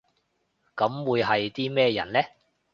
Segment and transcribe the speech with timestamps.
[0.75, 2.19] 噉會係啲咩人呢？